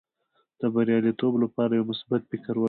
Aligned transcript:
د 0.59 0.61
بریالیتوب 0.73 1.33
لپاره 1.43 1.71
یو 1.77 1.85
مثبت 1.91 2.21
فکر 2.31 2.53
ولره. 2.53 2.59